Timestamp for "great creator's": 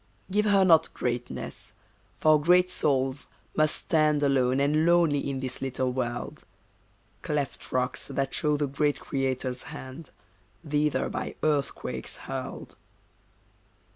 8.65-9.61